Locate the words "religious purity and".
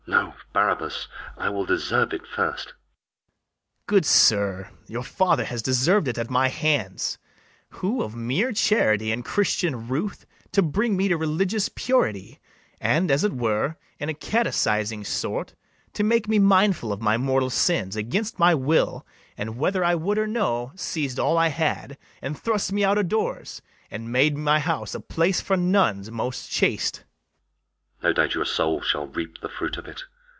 11.17-13.09